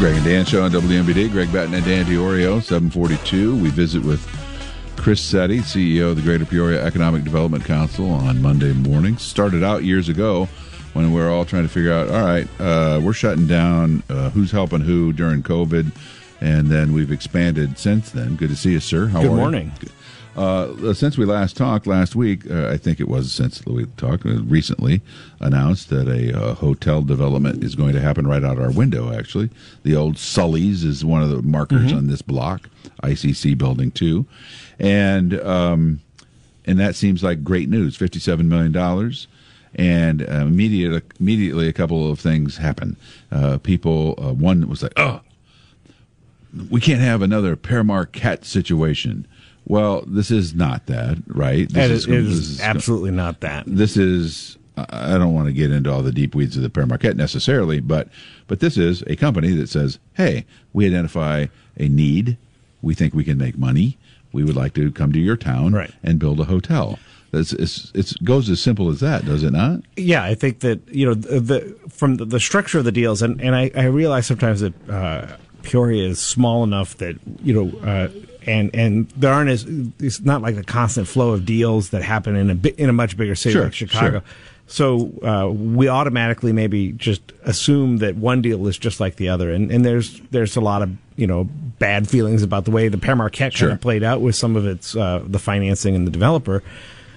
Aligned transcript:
Greg 0.00 0.16
and 0.16 0.24
Dan 0.24 0.46
show 0.46 0.62
on 0.62 0.70
WMBD. 0.70 1.30
Greg 1.30 1.52
Batten 1.52 1.74
and 1.74 1.84
Dan 1.84 2.06
Diorio, 2.06 2.62
742. 2.62 3.54
We 3.54 3.68
visit 3.68 4.02
with 4.02 4.26
Chris 4.96 5.20
Setti, 5.20 5.58
CEO 5.58 6.12
of 6.12 6.16
the 6.16 6.22
Greater 6.22 6.46
Peoria 6.46 6.82
Economic 6.82 7.22
Development 7.22 7.62
Council 7.62 8.08
on 8.08 8.40
Monday 8.40 8.72
morning. 8.72 9.18
Started 9.18 9.62
out 9.62 9.84
years 9.84 10.08
ago 10.08 10.48
when 10.94 11.12
we 11.12 11.20
were 11.20 11.28
all 11.28 11.44
trying 11.44 11.64
to 11.64 11.68
figure 11.68 11.92
out, 11.92 12.08
all 12.08 12.24
right, 12.24 12.48
uh, 12.58 12.98
we're 13.02 13.12
shutting 13.12 13.46
down, 13.46 14.02
uh, 14.08 14.30
who's 14.30 14.50
helping 14.50 14.80
who 14.80 15.12
during 15.12 15.42
COVID, 15.42 15.92
and 16.40 16.68
then 16.68 16.94
we've 16.94 17.12
expanded 17.12 17.76
since 17.78 18.10
then. 18.10 18.36
Good 18.36 18.48
to 18.48 18.56
see 18.56 18.72
you, 18.72 18.80
sir. 18.80 19.08
How 19.08 19.20
Good 19.20 19.32
morning. 19.32 19.70
You? 19.82 19.88
Uh, 20.36 20.94
since 20.94 21.18
we 21.18 21.24
last 21.24 21.56
talked 21.56 21.86
last 21.86 22.14
week, 22.14 22.48
uh, 22.50 22.68
I 22.68 22.76
think 22.76 23.00
it 23.00 23.08
was 23.08 23.32
since 23.32 23.64
we 23.66 23.86
talked 23.96 24.24
uh, 24.24 24.42
recently, 24.42 25.02
announced 25.40 25.90
that 25.90 26.08
a 26.08 26.36
uh, 26.36 26.54
hotel 26.54 27.02
development 27.02 27.64
is 27.64 27.74
going 27.74 27.94
to 27.94 28.00
happen 28.00 28.26
right 28.26 28.44
out 28.44 28.58
our 28.58 28.70
window. 28.70 29.12
Actually, 29.12 29.50
the 29.82 29.96
old 29.96 30.18
Sully's 30.18 30.84
is 30.84 31.04
one 31.04 31.22
of 31.22 31.30
the 31.30 31.42
markers 31.42 31.88
mm-hmm. 31.88 31.98
on 31.98 32.06
this 32.06 32.22
block, 32.22 32.68
ICC 33.02 33.58
building 33.58 33.90
two, 33.90 34.24
and 34.78 35.38
um, 35.40 36.00
and 36.64 36.78
that 36.78 36.94
seems 36.94 37.24
like 37.24 37.42
great 37.42 37.68
news. 37.68 37.96
Fifty-seven 37.96 38.48
million 38.48 38.72
dollars. 38.72 39.26
And 39.72 40.22
uh, 40.22 40.46
immediate, 40.46 41.04
immediately, 41.20 41.68
a 41.68 41.72
couple 41.72 42.10
of 42.10 42.18
things 42.18 42.56
happen. 42.56 42.96
Uh, 43.30 43.58
people, 43.58 44.14
one 44.14 44.68
was 44.68 44.82
like, 44.82 44.92
"Oh, 44.96 45.20
we 46.70 46.80
can't 46.80 47.00
have 47.00 47.22
another 47.22 47.56
Père 47.56 47.86
Marquette 47.86 48.44
situation." 48.44 49.26
Well, 49.70 50.02
this 50.04 50.32
is 50.32 50.52
not 50.52 50.86
that, 50.86 51.18
right? 51.28 51.68
This 51.72 51.90
is, 51.90 52.08
it 52.08 52.14
is, 52.14 52.26
this 52.26 52.48
is 52.50 52.60
absolutely 52.60 53.12
not 53.12 53.38
that. 53.42 53.62
This 53.68 53.96
is. 53.96 54.58
I 54.76 55.16
don't 55.16 55.32
want 55.32 55.46
to 55.46 55.52
get 55.52 55.70
into 55.70 55.92
all 55.92 56.02
the 56.02 56.10
deep 56.10 56.34
weeds 56.34 56.56
of 56.56 56.64
the 56.64 56.70
Père 56.70 56.88
Marquette 56.88 57.16
necessarily, 57.16 57.78
but 57.78 58.08
but 58.48 58.58
this 58.58 58.76
is 58.76 59.02
a 59.06 59.14
company 59.14 59.52
that 59.52 59.68
says, 59.68 60.00
"Hey, 60.14 60.44
we 60.72 60.86
identify 60.86 61.46
a 61.76 61.88
need. 61.88 62.36
We 62.82 62.94
think 62.94 63.14
we 63.14 63.22
can 63.22 63.38
make 63.38 63.58
money. 63.58 63.96
We 64.32 64.42
would 64.42 64.56
like 64.56 64.74
to 64.74 64.90
come 64.90 65.12
to 65.12 65.20
your 65.20 65.36
town 65.36 65.72
right. 65.72 65.92
and 66.02 66.18
build 66.18 66.40
a 66.40 66.44
hotel." 66.44 66.98
It's, 67.32 67.52
it's, 67.52 67.92
it 67.94 68.24
goes 68.24 68.50
as 68.50 68.60
simple 68.60 68.90
as 68.90 68.98
that, 68.98 69.24
does 69.24 69.44
it 69.44 69.52
not? 69.52 69.82
Yeah, 69.96 70.24
I 70.24 70.34
think 70.34 70.60
that 70.60 70.80
you 70.88 71.06
know 71.06 71.14
the, 71.14 71.38
the 71.38 71.76
from 71.88 72.16
the, 72.16 72.24
the, 72.24 72.40
structure 72.40 72.80
of 72.80 72.84
the 72.84 72.90
deals, 72.90 73.22
and, 73.22 73.40
and 73.40 73.54
I, 73.54 73.70
I 73.76 73.84
realize 73.84 74.26
sometimes 74.26 74.62
that 74.62 74.90
uh, 74.90 75.36
Peoria 75.62 76.08
is 76.08 76.20
small 76.20 76.64
enough 76.64 76.96
that 76.98 77.16
you 77.42 77.52
know 77.52 77.78
uh, 77.80 78.08
and 78.46 78.74
and 78.74 79.08
there 79.10 79.32
aren't 79.32 79.50
as 79.50 79.64
it's 79.98 80.20
not 80.20 80.42
like 80.42 80.56
a 80.56 80.62
constant 80.62 81.08
flow 81.08 81.30
of 81.30 81.44
deals 81.44 81.90
that 81.90 82.02
happen 82.02 82.36
in 82.36 82.50
a 82.50 82.68
in 82.80 82.88
a 82.88 82.92
much 82.92 83.16
bigger 83.16 83.34
city 83.34 83.52
sure, 83.52 83.64
like 83.64 83.74
Chicago. 83.74 84.10
Sure. 84.10 84.22
So 84.66 85.10
uh, 85.24 85.50
we 85.52 85.88
automatically 85.88 86.52
maybe 86.52 86.92
just 86.92 87.22
assume 87.42 87.98
that 87.98 88.14
one 88.14 88.40
deal 88.40 88.68
is 88.68 88.78
just 88.78 89.00
like 89.00 89.16
the 89.16 89.28
other, 89.28 89.50
and, 89.50 89.68
and 89.70 89.84
there's 89.84 90.20
there's 90.30 90.56
a 90.56 90.60
lot 90.60 90.82
of 90.82 90.90
you 91.16 91.26
know 91.26 91.44
bad 91.44 92.08
feelings 92.08 92.44
about 92.44 92.66
the 92.66 92.70
way 92.70 92.86
the 92.86 92.96
Père 92.96 93.16
Marquette 93.16 93.52
sure. 93.52 93.68
kind 93.68 93.76
of 93.76 93.82
played 93.82 94.04
out 94.04 94.20
with 94.20 94.36
some 94.36 94.54
of 94.54 94.66
its 94.66 94.94
uh, 94.94 95.24
the 95.26 95.40
financing 95.40 95.96
and 95.96 96.06
the 96.06 96.10
developer. 96.12 96.62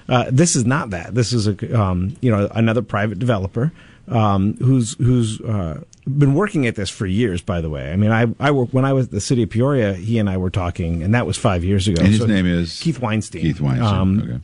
Uh, 0.09 0.25
this 0.31 0.55
is 0.55 0.65
not 0.65 0.89
that. 0.89 1.13
This 1.13 1.31
is 1.31 1.47
a 1.47 1.79
um, 1.79 2.17
you 2.21 2.31
know 2.31 2.49
another 2.55 2.81
private 2.81 3.19
developer 3.19 3.71
um, 4.07 4.55
who's 4.55 4.95
who's 4.97 5.39
uh, 5.41 5.83
been 6.05 6.33
working 6.33 6.67
at 6.67 6.75
this 6.75 6.89
for 6.89 7.05
years. 7.05 7.41
By 7.41 7.61
the 7.61 7.69
way, 7.69 7.91
I 7.91 7.95
mean 7.95 8.11
I 8.11 8.27
I 8.39 8.51
work 8.51 8.69
when 8.71 8.85
I 8.85 8.93
was 8.93 9.05
at 9.05 9.11
the 9.11 9.21
city 9.21 9.43
of 9.43 9.49
Peoria. 9.49 9.93
He 9.93 10.19
and 10.19 10.29
I 10.29 10.37
were 10.37 10.49
talking, 10.49 11.03
and 11.03 11.13
that 11.15 11.25
was 11.25 11.37
five 11.37 11.63
years 11.63 11.87
ago. 11.87 12.01
And 12.01 12.09
his 12.09 12.19
so 12.19 12.25
name 12.25 12.45
is 12.45 12.79
Keith 12.79 12.99
Weinstein. 12.99 13.41
Keith 13.41 13.61
Weinstein. 13.61 13.93
Um, 13.93 14.19
okay. 14.19 14.39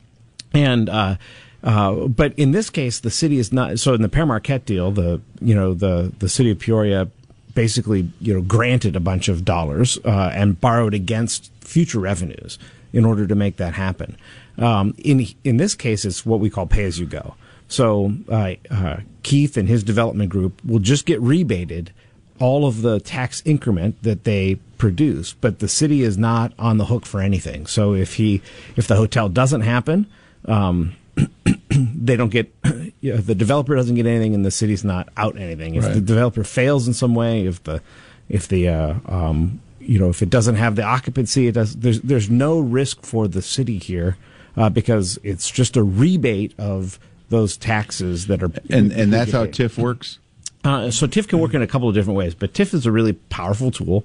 And 0.52 0.88
uh, 0.88 1.16
uh, 1.62 2.06
but 2.06 2.32
in 2.38 2.52
this 2.52 2.70
case, 2.70 3.00
the 3.00 3.10
city 3.10 3.38
is 3.38 3.52
not. 3.52 3.78
So 3.78 3.94
in 3.94 4.02
the 4.02 4.08
Père 4.08 4.26
Marquette 4.26 4.64
deal, 4.64 4.90
the 4.90 5.20
you 5.40 5.54
know 5.54 5.74
the 5.74 6.12
the 6.18 6.28
city 6.28 6.50
of 6.50 6.58
Peoria 6.58 7.08
basically 7.54 8.08
you 8.20 8.32
know 8.32 8.40
granted 8.40 8.96
a 8.96 9.00
bunch 9.00 9.28
of 9.28 9.44
dollars 9.44 9.98
uh, 10.04 10.30
and 10.34 10.60
borrowed 10.60 10.94
against 10.94 11.50
future 11.60 11.98
revenues 11.98 12.58
in 12.92 13.04
order 13.04 13.26
to 13.26 13.34
make 13.34 13.56
that 13.56 13.74
happen. 13.74 14.16
Um, 14.58 14.94
in 14.98 15.26
in 15.44 15.58
this 15.58 15.74
case, 15.74 16.04
it's 16.04 16.24
what 16.24 16.40
we 16.40 16.50
call 16.50 16.66
pay 16.66 16.84
as 16.84 16.98
you 16.98 17.06
go. 17.06 17.34
So 17.70 18.12
uh, 18.28 18.54
uh, 18.70 18.96
Keith 19.22 19.56
and 19.56 19.68
his 19.68 19.82
development 19.84 20.28
group 20.28 20.62
will 20.64 20.80
just 20.80 21.06
get 21.06 21.20
rebated 21.22 21.92
all 22.40 22.66
of 22.66 22.82
the 22.82 22.98
tax 22.98 23.42
increment 23.44 24.02
that 24.02 24.24
they 24.24 24.56
produce, 24.76 25.34
but 25.34 25.60
the 25.60 25.68
city 25.68 26.02
is 26.02 26.18
not 26.18 26.52
on 26.58 26.78
the 26.78 26.86
hook 26.86 27.06
for 27.06 27.20
anything. 27.20 27.66
So 27.66 27.94
if 27.94 28.14
he 28.14 28.42
if 28.76 28.88
the 28.88 28.96
hotel 28.96 29.28
doesn't 29.28 29.60
happen, 29.60 30.06
um, 30.46 30.96
they 31.68 32.16
don't 32.16 32.30
get 32.30 32.52
you 33.00 33.14
know, 33.14 33.18
the 33.18 33.36
developer 33.36 33.76
doesn't 33.76 33.94
get 33.94 34.06
anything, 34.06 34.34
and 34.34 34.44
the 34.44 34.50
city's 34.50 34.82
not 34.82 35.08
out 35.16 35.38
anything. 35.38 35.76
If 35.76 35.84
right. 35.84 35.94
the 35.94 36.00
developer 36.00 36.42
fails 36.42 36.88
in 36.88 36.94
some 36.94 37.14
way, 37.14 37.46
if 37.46 37.62
the 37.62 37.80
if 38.28 38.48
the 38.48 38.68
uh, 38.68 38.94
um, 39.06 39.60
you 39.78 40.00
know 40.00 40.08
if 40.08 40.22
it 40.22 40.30
doesn't 40.30 40.56
have 40.56 40.74
the 40.74 40.82
occupancy, 40.82 41.46
it 41.46 41.52
does. 41.52 41.76
There's 41.76 42.00
there's 42.00 42.30
no 42.30 42.58
risk 42.58 43.02
for 43.02 43.28
the 43.28 43.42
city 43.42 43.78
here 43.78 44.16
uh, 44.56 44.70
because 44.70 45.18
it's 45.22 45.50
just 45.50 45.76
a 45.76 45.84
rebate 45.84 46.54
of 46.58 46.98
those 47.30 47.56
taxes 47.56 48.26
that 48.26 48.42
are 48.42 48.52
and 48.68 48.92
and 48.92 49.12
that's 49.12 49.32
how 49.32 49.46
TIF 49.46 49.78
works. 49.78 50.18
Uh, 50.62 50.90
so 50.90 51.06
TIF 51.06 51.26
can 51.26 51.38
work 51.38 51.54
in 51.54 51.62
a 51.62 51.66
couple 51.66 51.88
of 51.88 51.94
different 51.94 52.18
ways, 52.18 52.34
but 52.34 52.52
TIF 52.52 52.74
is 52.74 52.84
a 52.84 52.92
really 52.92 53.14
powerful 53.14 53.70
tool 53.70 54.04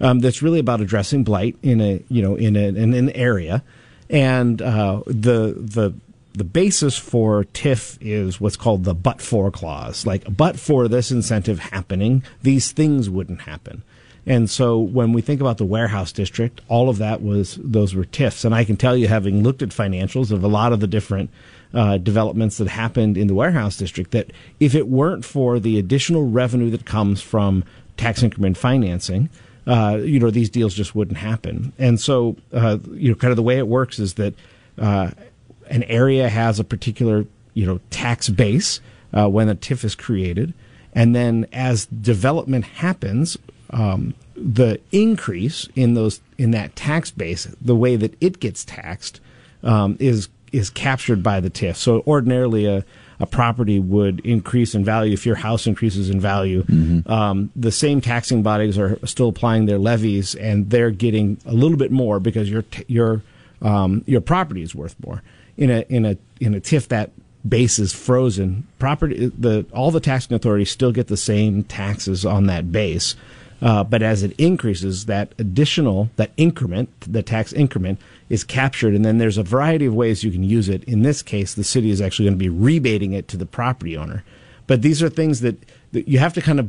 um, 0.00 0.18
that's 0.18 0.42
really 0.42 0.58
about 0.58 0.82
addressing 0.82 1.24
blight 1.24 1.56
in 1.62 1.80
a 1.80 2.02
you 2.08 2.20
know 2.20 2.36
in, 2.36 2.56
a, 2.56 2.68
in 2.68 2.92
an 2.92 3.10
area, 3.10 3.62
and 4.10 4.60
uh, 4.60 5.02
the 5.06 5.56
the 5.56 5.94
the 6.34 6.44
basis 6.44 6.98
for 6.98 7.44
TIF 7.44 7.96
is 8.00 8.40
what's 8.40 8.56
called 8.56 8.84
the 8.84 8.94
but 8.94 9.22
for 9.22 9.50
clause. 9.50 10.04
Like, 10.04 10.24
but 10.36 10.58
for 10.58 10.86
this 10.86 11.10
incentive 11.10 11.58
happening, 11.58 12.22
these 12.42 12.72
things 12.72 13.08
wouldn't 13.08 13.42
happen. 13.42 13.82
And 14.26 14.50
so 14.50 14.78
when 14.78 15.12
we 15.12 15.22
think 15.22 15.40
about 15.40 15.58
the 15.58 15.64
warehouse 15.64 16.10
district, 16.10 16.60
all 16.68 16.88
of 16.88 16.98
that 16.98 17.22
was, 17.22 17.58
those 17.62 17.94
were 17.94 18.04
TIFs. 18.04 18.44
And 18.44 18.54
I 18.54 18.64
can 18.64 18.76
tell 18.76 18.96
you, 18.96 19.06
having 19.06 19.42
looked 19.42 19.62
at 19.62 19.68
financials 19.68 20.32
of 20.32 20.42
a 20.42 20.48
lot 20.48 20.72
of 20.72 20.80
the 20.80 20.88
different 20.88 21.30
uh, 21.72 21.98
developments 21.98 22.58
that 22.58 22.68
happened 22.68 23.16
in 23.16 23.28
the 23.28 23.34
warehouse 23.34 23.76
district 23.76 24.10
that 24.10 24.32
if 24.58 24.74
it 24.74 24.88
weren't 24.88 25.24
for 25.24 25.60
the 25.60 25.78
additional 25.78 26.28
revenue 26.28 26.70
that 26.70 26.84
comes 26.84 27.22
from 27.22 27.64
tax 27.96 28.22
increment 28.22 28.56
financing, 28.56 29.28
uh, 29.66 29.98
you 30.02 30.18
know, 30.18 30.30
these 30.30 30.50
deals 30.50 30.74
just 30.74 30.94
wouldn't 30.94 31.18
happen. 31.18 31.72
And 31.78 32.00
so, 32.00 32.36
uh, 32.52 32.78
you 32.92 33.10
know, 33.10 33.14
kind 33.14 33.30
of 33.30 33.36
the 33.36 33.42
way 33.42 33.58
it 33.58 33.68
works 33.68 33.98
is 33.98 34.14
that 34.14 34.34
uh, 34.78 35.10
an 35.68 35.82
area 35.84 36.28
has 36.28 36.58
a 36.58 36.64
particular, 36.64 37.26
you 37.54 37.66
know, 37.66 37.80
tax 37.90 38.28
base 38.28 38.80
uh, 39.12 39.28
when 39.28 39.48
a 39.48 39.54
TIF 39.54 39.84
is 39.84 39.94
created. 39.94 40.52
And 40.92 41.14
then 41.14 41.46
as 41.52 41.86
development 41.86 42.64
happens, 42.64 43.36
um, 43.76 44.14
the 44.34 44.80
increase 44.90 45.68
in 45.76 45.94
those 45.94 46.20
in 46.38 46.50
that 46.52 46.74
tax 46.74 47.10
base, 47.10 47.46
the 47.60 47.76
way 47.76 47.96
that 47.96 48.16
it 48.20 48.40
gets 48.40 48.64
taxed, 48.64 49.20
um, 49.62 49.96
is 50.00 50.28
is 50.52 50.70
captured 50.70 51.22
by 51.22 51.40
the 51.40 51.50
TIF. 51.50 51.76
So 51.76 52.02
ordinarily 52.06 52.66
a 52.66 52.84
a 53.18 53.26
property 53.26 53.78
would 53.78 54.20
increase 54.20 54.74
in 54.74 54.84
value 54.84 55.12
if 55.12 55.24
your 55.24 55.36
house 55.36 55.66
increases 55.66 56.10
in 56.10 56.20
value. 56.20 56.62
Mm-hmm. 56.64 57.10
Um, 57.10 57.50
the 57.56 57.72
same 57.72 58.00
taxing 58.00 58.42
bodies 58.42 58.78
are 58.78 58.98
still 59.06 59.28
applying 59.28 59.66
their 59.66 59.78
levies, 59.78 60.34
and 60.34 60.68
they're 60.68 60.90
getting 60.90 61.38
a 61.46 61.52
little 61.52 61.78
bit 61.78 61.90
more 61.90 62.20
because 62.20 62.50
your 62.50 62.64
your 62.86 63.22
um, 63.62 64.04
your 64.06 64.20
property 64.20 64.62
is 64.62 64.74
worth 64.74 64.96
more. 65.04 65.22
In 65.56 65.70
a 65.70 65.80
in 65.88 66.04
a 66.04 66.16
in 66.40 66.54
a 66.54 66.60
TIF, 66.60 66.88
that 66.88 67.10
base 67.46 67.78
is 67.78 67.92
frozen. 67.92 68.66
Property 68.78 69.32
the 69.38 69.66
all 69.72 69.90
the 69.90 70.00
taxing 70.00 70.34
authorities 70.34 70.70
still 70.70 70.92
get 70.92 71.06
the 71.06 71.16
same 71.16 71.64
taxes 71.64 72.24
on 72.26 72.46
that 72.46 72.70
base. 72.70 73.16
Uh, 73.62 73.82
but 73.82 74.02
as 74.02 74.22
it 74.22 74.32
increases, 74.38 75.06
that 75.06 75.32
additional, 75.38 76.10
that 76.16 76.30
increment, 76.36 76.90
the 77.00 77.22
tax 77.22 77.52
increment, 77.52 77.98
is 78.28 78.44
captured, 78.44 78.94
and 78.94 79.04
then 79.04 79.18
there's 79.18 79.38
a 79.38 79.42
variety 79.42 79.86
of 79.86 79.94
ways 79.94 80.22
you 80.22 80.30
can 80.30 80.42
use 80.42 80.68
it. 80.68 80.84
In 80.84 81.02
this 81.02 81.22
case, 81.22 81.54
the 81.54 81.64
city 81.64 81.90
is 81.90 82.00
actually 82.00 82.26
going 82.26 82.38
to 82.38 82.44
be 82.44 82.48
rebating 82.48 83.12
it 83.12 83.28
to 83.28 83.36
the 83.36 83.46
property 83.46 83.96
owner. 83.96 84.24
But 84.66 84.82
these 84.82 85.02
are 85.02 85.08
things 85.08 85.40
that, 85.40 85.56
that 85.92 86.08
you 86.08 86.18
have 86.18 86.34
to 86.34 86.42
kind 86.42 86.60
of 86.60 86.68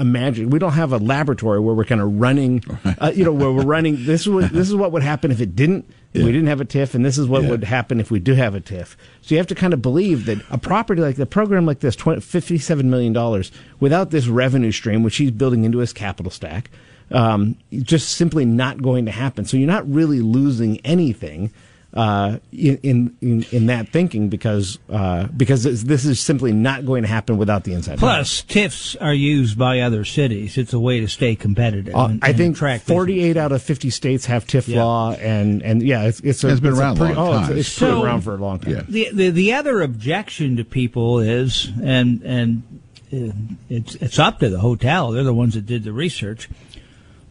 imagine. 0.00 0.50
We 0.50 0.58
don't 0.58 0.72
have 0.72 0.92
a 0.92 0.98
laboratory 0.98 1.60
where 1.60 1.74
we're 1.74 1.84
kind 1.84 2.00
of 2.00 2.20
running, 2.20 2.64
uh, 2.98 3.12
you 3.14 3.24
know, 3.24 3.32
where 3.32 3.52
we're 3.52 3.64
running. 3.64 4.04
This 4.04 4.22
is 4.22 4.28
what 4.28 4.50
this 4.50 4.68
is 4.68 4.74
what 4.74 4.92
would 4.92 5.02
happen 5.02 5.30
if 5.30 5.40
it 5.40 5.54
didn't. 5.54 5.88
Yeah. 6.12 6.24
We 6.24 6.32
didn't 6.32 6.48
have 6.48 6.60
a 6.60 6.64
TIF, 6.64 6.94
and 6.94 7.04
this 7.04 7.18
is 7.18 7.28
what 7.28 7.44
yeah. 7.44 7.50
would 7.50 7.62
happen 7.62 8.00
if 8.00 8.10
we 8.10 8.18
do 8.18 8.34
have 8.34 8.56
a 8.56 8.60
TIF. 8.60 8.96
So 9.22 9.34
you 9.34 9.36
have 9.36 9.46
to 9.46 9.54
kind 9.54 9.72
of 9.72 9.80
believe 9.80 10.26
that 10.26 10.38
a 10.50 10.58
property 10.58 11.00
like 11.02 11.14
the 11.14 11.26
program 11.26 11.66
like 11.66 11.78
this, 11.80 11.94
$57 11.94 12.84
million, 12.84 13.44
without 13.78 14.10
this 14.10 14.26
revenue 14.26 14.72
stream, 14.72 15.04
which 15.04 15.18
he's 15.18 15.30
building 15.30 15.62
into 15.62 15.78
his 15.78 15.92
capital 15.92 16.32
stack, 16.32 16.68
um, 17.12 17.56
just 17.70 18.16
simply 18.16 18.44
not 18.44 18.82
going 18.82 19.04
to 19.06 19.12
happen. 19.12 19.44
So 19.44 19.56
you're 19.56 19.68
not 19.68 19.88
really 19.88 20.20
losing 20.20 20.78
anything 20.80 21.52
uh, 21.92 22.38
in, 22.52 23.16
in 23.20 23.44
in 23.50 23.66
that 23.66 23.88
thinking 23.88 24.28
because 24.28 24.78
uh, 24.90 25.26
because 25.26 25.64
this 25.84 26.04
is 26.04 26.20
simply 26.20 26.52
not 26.52 26.86
going 26.86 27.02
to 27.02 27.08
happen 27.08 27.36
without 27.36 27.64
the 27.64 27.72
incentive. 27.72 27.98
Plus, 27.98 28.42
TIFs 28.42 28.96
are 29.00 29.14
used 29.14 29.58
by 29.58 29.80
other 29.80 30.04
cities. 30.04 30.56
It's 30.56 30.72
a 30.72 30.78
way 30.78 31.00
to 31.00 31.08
stay 31.08 31.34
competitive. 31.34 31.94
Uh, 31.94 32.06
and, 32.06 32.24
I 32.24 32.32
think 32.32 32.56
48 32.56 33.36
out 33.36 33.50
of 33.50 33.62
50 33.62 33.90
states 33.90 34.26
have 34.26 34.46
TIF 34.46 34.68
yeah. 34.68 34.84
law, 34.84 35.12
and 35.12 35.62
and 35.62 35.82
yeah, 35.82 36.04
it's 36.04 36.20
it's, 36.20 36.44
a, 36.44 36.50
it's 36.50 36.60
been 36.60 36.72
it's 36.72 36.80
around 36.80 36.96
pretty, 36.96 37.14
long 37.14 37.28
oh, 37.28 37.32
time. 37.32 37.50
It's, 37.52 37.68
it's 37.68 37.68
so, 37.68 37.96
been 37.96 38.06
around 38.06 38.20
for 38.20 38.34
a 38.34 38.38
long 38.38 38.60
time. 38.60 38.72
Yeah. 38.72 38.82
The, 38.88 39.08
the 39.12 39.30
the 39.30 39.52
other 39.54 39.80
objection 39.80 40.56
to 40.56 40.64
people 40.64 41.18
is 41.18 41.70
and 41.82 42.22
and 42.22 42.80
it's 43.10 43.96
it's 43.96 44.18
up 44.18 44.38
to 44.38 44.48
the 44.48 44.60
hotel. 44.60 45.10
They're 45.10 45.24
the 45.24 45.34
ones 45.34 45.54
that 45.54 45.66
did 45.66 45.82
the 45.82 45.92
research. 45.92 46.48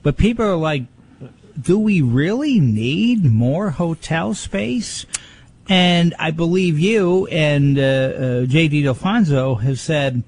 But 0.02 0.18
people 0.18 0.46
are 0.46 0.56
like, 0.56 0.84
do 1.62 1.78
we 1.80 2.02
really 2.02 2.60
need 2.60 3.26
more 3.26 3.72
hotel 3.72 4.34
space? 4.34 5.06
And 5.68 6.16
I 6.18 6.32
believe 6.32 6.80
you 6.80 7.28
and 7.28 7.78
uh, 7.78 7.82
uh, 7.82 8.46
J.D. 8.46 8.84
Dalfonso 8.84 9.62
have 9.62 9.80
said 9.80 10.24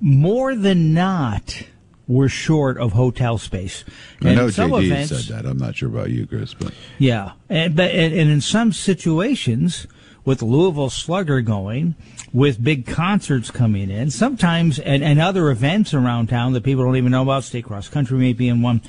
more 0.00 0.54
than 0.54 0.92
not 0.92 1.62
we're 2.08 2.28
short 2.28 2.78
of 2.78 2.92
hotel 2.92 3.38
space. 3.38 3.84
I 4.22 4.34
know 4.34 4.50
some 4.50 4.70
JD 4.72 4.84
events- 4.84 5.26
said 5.26 5.34
that. 5.34 5.48
I'm 5.48 5.58
not 5.58 5.76
sure 5.76 5.88
about 5.88 6.10
you, 6.10 6.26
Chris, 6.26 6.52
but 6.54 6.74
yeah, 6.98 7.32
and 7.48 7.76
but 7.76 7.90
and, 7.90 8.12
and 8.12 8.30
in 8.30 8.40
some 8.40 8.72
situations, 8.72 9.86
with 10.24 10.42
Louisville 10.42 10.90
Slugger 10.90 11.40
going, 11.40 11.94
with 12.32 12.62
big 12.62 12.86
concerts 12.86 13.50
coming 13.50 13.90
in, 13.90 14.10
sometimes 14.10 14.78
and, 14.78 15.02
and 15.02 15.20
other 15.20 15.50
events 15.50 15.94
around 15.94 16.28
town 16.28 16.52
that 16.52 16.64
people 16.64 16.84
don't 16.84 16.96
even 16.96 17.12
know 17.12 17.22
about, 17.22 17.44
state 17.44 17.64
cross 17.64 17.88
country 17.88 18.18
may 18.18 18.32
be 18.32 18.48
in 18.48 18.62
one, 18.62 18.82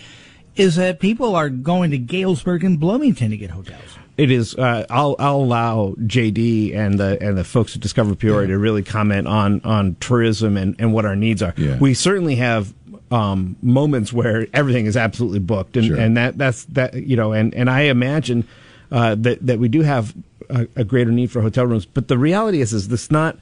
is 0.55 0.75
that 0.75 0.99
people 0.99 1.35
are 1.35 1.49
going 1.49 1.91
to 1.91 1.97
Galesburg 1.97 2.63
and 2.63 2.79
Bloomington 2.79 3.31
to 3.31 3.37
get 3.37 3.51
hotels. 3.51 3.97
It 4.15 4.29
is. 4.29 4.53
Uh, 4.55 4.85
I'll 4.91 5.15
I'll 5.17 5.37
allow 5.37 5.95
JD 5.99 6.75
and 6.75 6.99
the 6.99 7.17
and 7.19 7.35
the 7.37 7.43
folks 7.43 7.75
at 7.75 7.81
Discover 7.81 8.13
Peoria 8.15 8.47
Yeah. 8.47 8.53
to 8.53 8.59
really 8.59 8.83
comment 8.83 9.27
on 9.27 9.59
on 9.63 9.95
tourism 9.99 10.55
and, 10.55 10.75
and 10.77 10.93
what 10.93 11.05
our 11.05 11.15
needs 11.15 11.41
are. 11.41 11.53
Yeah. 11.57 11.79
We 11.79 11.95
certainly 11.95 12.35
have 12.35 12.73
um, 13.09 13.55
moments 13.63 14.13
where 14.13 14.47
everything 14.53 14.85
is 14.85 14.95
absolutely 14.97 15.39
booked, 15.39 15.77
and, 15.77 15.87
Sure. 15.87 15.97
and 15.97 16.15
that 16.17 16.37
that's 16.37 16.65
that 16.65 16.93
you 16.93 17.15
know, 17.15 17.33
and 17.33 17.55
and 17.55 17.69
I 17.71 17.81
imagine 17.83 18.47
uh, 18.91 19.15
that 19.15 19.43
that 19.47 19.57
we 19.57 19.67
do 19.67 19.81
have 19.81 20.13
a, 20.47 20.67
a 20.75 20.83
greater 20.83 21.11
need 21.11 21.31
for 21.31 21.41
hotel 21.41 21.65
rooms. 21.65 21.85
But 21.87 22.07
the 22.07 22.17
reality 22.19 22.61
is, 22.61 22.71
is 22.71 22.89
this 22.89 23.09
not. 23.09 23.37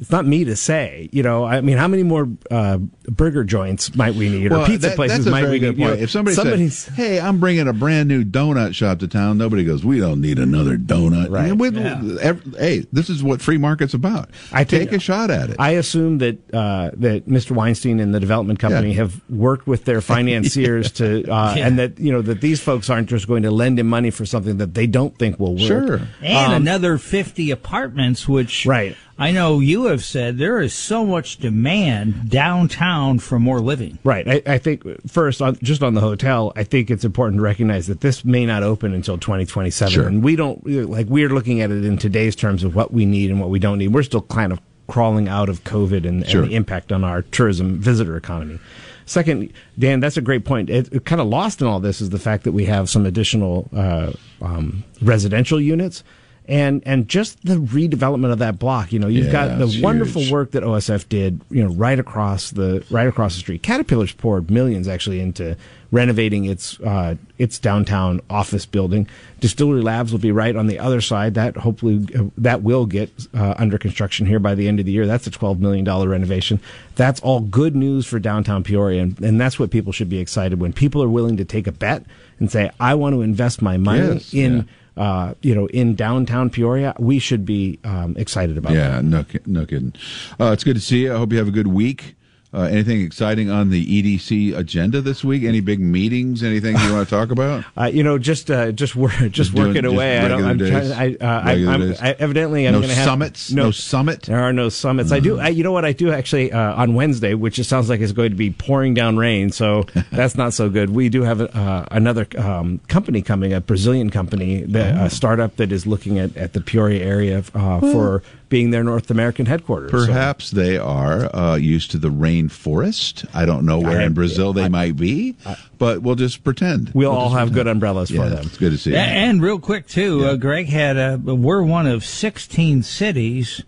It's 0.00 0.10
not 0.10 0.24
me 0.24 0.42
to 0.44 0.56
say, 0.56 1.10
you 1.12 1.22
know. 1.22 1.44
I 1.44 1.60
mean, 1.60 1.76
how 1.76 1.86
many 1.86 2.02
more 2.02 2.26
uh, 2.50 2.78
burger 3.08 3.44
joints 3.44 3.94
might 3.94 4.14
we 4.14 4.28
need, 4.28 4.52
or 4.52 4.64
pizza 4.66 4.88
that- 4.88 4.96
places 4.96 5.18
that's 5.18 5.26
a 5.28 5.30
might 5.30 5.40
very 5.42 5.52
we 5.54 5.58
good 5.58 5.76
need? 5.76 5.82
You 5.82 5.86
point. 5.88 5.98
know, 5.98 6.02
if 6.04 6.10
somebody 6.10 6.34
somebody's- 6.36 6.78
said, 6.78 6.94
"Hey, 6.94 7.20
I'm 7.20 7.38
bringing 7.38 7.66
a 7.68 7.72
brand 7.72 8.08
new 8.08 8.24
donut 8.24 8.74
shop 8.74 8.98
to 9.00 9.08
town," 9.08 9.38
nobody 9.38 9.64
goes, 9.64 9.84
"We 9.84 9.98
don't 10.00 10.20
need 10.20 10.38
another 10.38 10.76
donut." 10.76 11.30
Right. 11.30 11.50
And 11.50 11.58
we- 11.60 11.70
Yeah. 11.70 12.00
ev- 12.20 12.42
hey, 12.58 12.84
this 12.92 13.10
is 13.10 13.22
what 13.22 13.40
free 13.42 13.58
market's 13.58 13.94
about. 13.94 14.30
I 14.52 14.64
think- 14.64 14.90
take 14.90 14.92
a 14.96 15.00
shot 15.00 15.30
at 15.30 15.50
it. 15.50 15.56
I 15.58 15.70
assume 15.72 16.18
that 16.18 16.38
uh, 16.54 16.90
that 16.98 17.28
Mr. 17.28 17.52
Weinstein 17.52 17.98
and 18.00 18.14
the 18.14 18.20
development 18.20 18.58
company 18.58 18.90
Yeah. 18.90 18.96
have 18.96 19.20
worked 19.30 19.66
with 19.66 19.84
their 19.84 20.00
financiers 20.12 20.90
to, 20.92 21.24
uh, 21.30 21.54
Yeah. 21.56 21.66
and 21.66 21.78
that 21.78 21.98
you 21.98 22.12
know 22.12 22.22
that 22.22 22.40
these 22.40 22.60
folks 22.60 22.88
aren't 22.90 23.08
just 23.08 23.26
going 23.26 23.42
to 23.42 23.50
lend 23.50 23.78
him 23.78 23.86
money 23.88 24.10
for 24.10 24.24
something 24.26 24.58
that 24.58 24.74
they 24.74 24.86
don't 24.86 25.16
think 25.18 25.40
will 25.40 25.54
work. 25.54 25.62
Sure. 25.66 26.00
And 26.22 26.52
Um, 26.52 26.62
another 26.62 26.98
50 26.98 27.50
apartments, 27.50 28.28
which 28.28 28.64
Right. 28.66 28.96
I 29.18 29.30
know 29.30 29.60
you 29.60 29.84
have 29.86 30.02
said 30.04 30.38
there 30.38 30.60
is 30.60 30.72
so 30.72 31.04
much 31.06 31.36
demand 31.38 32.28
downtown 32.28 32.91
for 33.18 33.38
more 33.38 33.60
living. 33.60 33.98
Right. 34.04 34.26
I, 34.28 34.42
I 34.54 34.58
think 34.58 34.82
first, 35.08 35.40
on, 35.42 35.56
just 35.62 35.82
on 35.82 35.94
the 35.94 36.00
hotel, 36.00 36.52
I 36.56 36.64
think 36.64 36.90
it's 36.90 37.04
important 37.04 37.38
to 37.38 37.42
recognize 37.42 37.86
that 37.88 38.00
this 38.00 38.24
may 38.24 38.46
not 38.46 38.62
open 38.62 38.94
until 38.94 39.18
2027, 39.18 39.92
Sure. 39.92 40.06
and 40.06 40.22
we 40.22 40.36
don't 40.36 40.64
like 40.90 41.06
we're 41.08 41.28
looking 41.28 41.60
at 41.60 41.70
it 41.70 41.84
in 41.84 41.98
today's 41.98 42.36
terms 42.36 42.64
of 42.64 42.74
what 42.74 42.92
we 42.92 43.04
need 43.06 43.30
and 43.30 43.40
what 43.40 43.50
we 43.50 43.58
don't 43.58 43.78
need. 43.78 43.88
We're 43.88 44.02
still 44.02 44.22
kind 44.22 44.52
of 44.52 44.60
crawling 44.88 45.28
out 45.28 45.48
of 45.48 45.64
COVID 45.64 46.06
and, 46.06 46.26
Sure. 46.28 46.42
and 46.42 46.50
the 46.50 46.54
impact 46.56 46.92
on 46.92 47.04
our 47.04 47.22
tourism 47.22 47.78
visitor 47.80 48.16
economy. 48.16 48.58
Second, 49.06 49.52
Dan, 49.78 50.00
that's 50.00 50.16
a 50.16 50.20
great 50.20 50.44
point. 50.44 50.70
It, 50.70 50.92
it 50.92 51.04
kind 51.04 51.20
of 51.20 51.26
lost 51.26 51.60
in 51.60 51.66
all 51.66 51.80
this 51.80 52.00
is 52.00 52.10
the 52.10 52.18
fact 52.18 52.44
that 52.44 52.52
we 52.52 52.66
have 52.66 52.88
some 52.88 53.04
additional 53.04 53.68
uh, 53.74 54.12
um, 54.40 54.84
residential 55.00 55.60
units. 55.60 56.04
And 56.48 56.82
and 56.84 57.08
just 57.08 57.44
the 57.46 57.54
redevelopment 57.54 58.32
of 58.32 58.40
that 58.40 58.58
block, 58.58 58.92
you 58.92 58.98
know, 58.98 59.06
you've 59.06 59.26
Yeah, 59.26 59.32
got 59.32 59.58
the 59.58 59.80
wonderful 59.82 60.22
huge. 60.22 60.32
work 60.32 60.50
that 60.50 60.64
OSF 60.64 61.08
did, 61.08 61.40
you 61.50 61.62
know, 61.62 61.70
right 61.70 61.98
across 61.98 62.50
the 62.50 62.84
right 62.90 63.06
across 63.06 63.34
the 63.34 63.40
street. 63.40 63.62
Caterpillar's 63.62 64.10
poured 64.12 64.50
millions 64.50 64.88
actually 64.88 65.20
into 65.20 65.56
renovating 65.92 66.46
its 66.46 66.80
uh, 66.80 67.14
its 67.38 67.60
downtown 67.60 68.20
office 68.28 68.66
building. 68.66 69.06
Distillery 69.38 69.82
Labs 69.82 70.10
will 70.10 70.18
be 70.18 70.32
right 70.32 70.56
on 70.56 70.66
the 70.66 70.80
other 70.80 71.00
side. 71.00 71.34
That 71.34 71.56
hopefully 71.58 72.06
uh, 72.18 72.24
that 72.38 72.62
will 72.62 72.86
get 72.86 73.10
uh, 73.34 73.54
under 73.56 73.78
construction 73.78 74.26
here 74.26 74.40
by 74.40 74.56
the 74.56 74.66
end 74.66 74.80
of 74.80 74.86
the 74.86 74.92
year. 74.92 75.06
That's 75.06 75.28
a 75.28 75.30
twelve 75.30 75.60
million 75.60 75.84
dollar 75.84 76.08
renovation. 76.08 76.58
That's 76.96 77.20
all 77.20 77.38
good 77.40 77.76
news 77.76 78.04
for 78.04 78.18
downtown 78.18 78.64
Peoria, 78.64 79.02
and, 79.02 79.20
and 79.20 79.40
that's 79.40 79.60
what 79.60 79.70
people 79.70 79.92
should 79.92 80.08
be 80.08 80.18
excited 80.18 80.58
when 80.58 80.72
people 80.72 81.04
are 81.04 81.08
willing 81.08 81.36
to 81.36 81.44
take 81.44 81.68
a 81.68 81.72
bet 81.72 82.02
and 82.40 82.50
say, 82.50 82.72
"I 82.80 82.94
want 82.96 83.14
to 83.14 83.22
invest 83.22 83.62
my 83.62 83.76
money 83.76 84.14
Yes, 84.14 84.34
in." 84.34 84.56
yeah. 84.56 84.62
Uh, 84.96 85.34
you 85.40 85.54
know, 85.54 85.66
in 85.68 85.94
downtown 85.94 86.50
Peoria, 86.50 86.94
we 86.98 87.18
should 87.18 87.46
be 87.46 87.78
um, 87.84 88.14
excited 88.18 88.58
about 88.58 88.72
that. 88.72 88.78
Yeah, 88.78 89.00
no, 89.00 89.24
no 89.46 89.64
kidding. 89.64 89.94
Uh, 90.38 90.52
it's 90.52 90.64
good 90.64 90.76
to 90.76 90.82
see 90.82 91.04
you. 91.04 91.14
I 91.14 91.18
hope 91.18 91.32
you 91.32 91.38
have 91.38 91.48
a 91.48 91.52
good 91.52 91.68
week. 91.68 92.14
Uh, 92.54 92.62
anything 92.64 93.00
exciting 93.00 93.50
on 93.50 93.70
the 93.70 94.02
EDC 94.02 94.54
agenda 94.54 95.00
this 95.00 95.24
week? 95.24 95.42
Any 95.42 95.60
big 95.60 95.80
meetings? 95.80 96.42
Anything 96.42 96.76
you 96.78 96.92
want 96.92 97.08
to 97.08 97.14
talk 97.14 97.30
about? 97.30 97.64
Uh, 97.74 97.84
you 97.86 98.02
know, 98.02 98.18
just 98.18 98.50
uh, 98.50 98.70
just 98.70 98.94
work, 98.94 99.12
just, 99.12 99.32
Just 99.42 99.54
doing- 99.54 99.68
working 99.68 99.82
just 99.82 99.94
away. 99.94 100.18
I 100.18 100.28
don't. 100.28 100.44
I'm 100.44 100.58
trying. 100.58 100.92
I, 100.92 101.14
uh, 101.14 101.42
I, 101.42 101.52
I'm. 101.52 101.94
I, 102.00 102.14
evidently, 102.18 102.66
I'm 102.66 102.72
no 102.74 102.80
going 102.80 102.90
to 102.90 102.94
have 102.94 103.04
summits. 103.06 103.50
No, 103.50 103.70
summit. 103.70 104.22
There 104.22 104.38
are 104.40 104.52
no 104.52 104.68
summits. 104.68 105.10
I 105.10 105.20
do. 105.20 105.40
I, 105.40 105.48
you 105.48 105.64
know 105.64 105.72
what? 105.72 105.84
I 105.86 105.92
do 105.92 106.12
actually 106.12 106.52
uh, 106.52 106.74
on 106.74 106.94
Wednesday, 106.94 107.32
which 107.34 107.58
it 107.58 107.64
sounds 107.64 107.88
like 107.88 108.00
is 108.00 108.12
going 108.12 108.30
to 108.30 108.36
be 108.36 108.50
pouring 108.50 108.92
down 108.94 109.16
rain. 109.16 109.50
So 109.50 109.84
that's 110.12 110.36
not 110.36 110.52
so 110.52 110.68
good. 110.68 110.90
We 110.90 111.08
do 111.08 111.22
have 111.22 111.40
uh, 111.40 111.86
another 111.90 112.26
um, 112.36 112.78
company 112.88 113.22
coming, 113.22 113.52
a 113.54 113.60
Brazilian 113.60 114.10
company, 114.10 114.62
that, 114.64 114.94
Oh. 115.00 115.04
a 115.06 115.10
startup 115.10 115.56
that 115.56 115.72
is 115.72 115.86
looking 115.86 116.18
at, 116.18 116.36
at 116.36 116.52
the 116.52 116.60
Peoria 116.60 117.02
area 117.04 117.38
uh, 117.54 117.80
for 117.80 118.22
being 118.50 118.70
their 118.70 118.84
North 118.84 119.10
American 119.10 119.46
headquarters. 119.46 119.90
So- 119.90 120.06
Perhaps 120.06 120.50
they 120.50 120.76
are 120.76 121.34
uh, 121.34 121.56
used 121.56 121.90
to 121.92 121.98
the 121.98 122.10
rainforest. 122.48 123.26
I 123.34 123.44
don't 123.46 123.64
know 123.64 123.78
where 123.78 124.00
I- 124.00 124.04
in 124.04 124.12
Brazil 124.14 124.52
they 124.52 124.68
might 124.68 124.96
be, 124.96 125.36
but 125.78 126.02
we'll 126.02 126.14
just 126.14 126.44
pretend. 126.44 126.90
we'll 126.94 127.10
We'll 127.10 127.18
all 127.18 127.30
have 127.30 127.48
pretend. 127.48 127.54
good 127.54 127.66
umbrellas 127.68 128.10
Yeah, 128.10 128.22
for 128.24 128.28
them. 128.30 128.46
it's 128.46 128.58
good 128.58 128.72
to 128.72 128.78
see. 128.78 128.90
You. 128.90 128.96
And 128.96 129.42
real 129.42 129.58
quick 129.58 129.86
too, 129.86 130.20
Yeah. 130.20 130.28
uh, 130.28 130.36
Greg 130.36 130.68
had 130.68 130.96
a. 130.96 131.18
We're 131.22 131.62
one 131.62 131.86
of 131.86 132.04
16 132.04 132.82
cities 132.82 133.62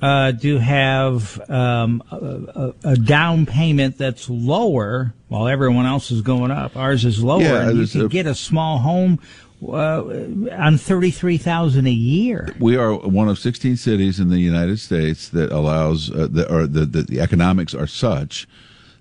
uh, 0.00 0.32
to 0.32 0.58
have 0.58 1.40
um, 1.50 2.02
a, 2.10 2.16
a, 2.86 2.92
a 2.92 2.96
down 2.96 3.46
payment 3.46 3.98
that's 3.98 4.30
lower 4.30 5.12
while 5.28 5.48
everyone 5.48 5.86
else 5.86 6.10
is 6.10 6.20
going 6.22 6.50
up. 6.52 6.76
Ours 6.76 7.04
is 7.04 7.22
lower, 7.22 7.42
Yeah, 7.42 7.68
and 7.68 7.78
you 7.78 7.86
can 7.86 8.02
a- 8.02 8.08
get 8.08 8.26
a 8.26 8.34
small 8.34 8.78
home 8.78 9.18
uh, 9.66 10.02
on 10.52 10.78
33,000 10.78 11.86
a 11.86 11.90
year. 11.90 12.54
We 12.58 12.76
are 12.76 12.94
one 12.94 13.28
of 13.28 13.38
16 13.38 13.76
cities 13.76 14.20
in 14.20 14.28
the 14.28 14.38
United 14.38 14.78
States 14.80 15.28
that 15.30 15.50
allows, 15.52 16.10
uh, 16.10 16.28
the, 16.30 16.52
or 16.52 16.66
the, 16.66 16.84
the, 16.86 17.02
the 17.02 17.20
economics 17.20 17.74
are 17.74 17.86
such 17.86 18.46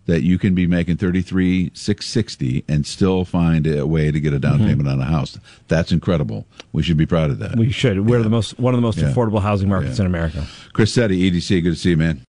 that 0.08 0.24
you 0.24 0.40
can 0.40 0.56
be 0.56 0.66
making 0.68 0.96
33 0.96 1.70
660 1.74 2.64
and 2.70 2.86
still 2.88 3.26
find 3.26 3.68
a 3.68 3.86
way 3.86 4.10
to 4.10 4.20
get 4.22 4.32
a 4.34 4.40
down 4.40 4.60
payment 4.60 4.88
on 4.88 5.02
a 5.02 5.06
house. 5.06 5.38
That's 5.68 5.92
incredible. 5.92 6.46
We 6.72 6.82
should 6.82 6.96
be 6.96 7.06
proud 7.06 7.30
of 7.30 7.40
that. 7.40 7.58
We 7.58 7.72
should. 7.72 8.08
We're 8.08 8.24
the 8.24 8.30
most 8.30 8.58
one 8.58 8.74
of 8.74 8.78
the 8.78 8.82
most 8.88 9.00
Yeah. 9.00 9.12
affordable 9.12 9.42
housing 9.42 9.68
markets 9.68 9.98
Yeah. 10.00 10.04
in 10.06 10.08
America. 10.08 10.48
Chris 10.72 10.96
Setti, 10.96 11.20
EDC, 11.30 11.62
good 11.62 11.74
to 11.74 11.76
see 11.76 11.90
you, 11.92 11.98
man. 11.98 12.22